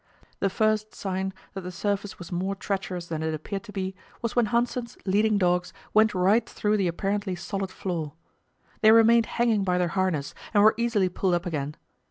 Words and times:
The 0.39 0.49
first 0.49 0.95
sign 0.95 1.31
that 1.53 1.61
the 1.61 1.71
surface 1.71 2.17
was 2.17 2.31
more 2.31 2.55
treacherous 2.55 3.05
than 3.05 3.21
it 3.21 3.35
appeared 3.35 3.61
to 3.65 3.71
be 3.71 3.93
was 4.23 4.35
when 4.35 4.47
Hanssen's 4.47 4.97
leading 5.05 5.37
dogs 5.37 5.73
went 5.93 6.15
right 6.15 6.43
through 6.49 6.77
the 6.77 6.87
apparently 6.87 7.35
solid 7.35 7.69
floor. 7.69 8.13
They 8.81 8.91
remained 8.91 9.27
hanging 9.37 9.63
by 9.63 9.77
their 9.77 9.89
harness, 9.89 10.33
and 10.55 10.63
were 10.63 10.73
easily 10.75 11.07
pulled 11.07 11.35
up 11.35 11.45
again. 11.45 11.75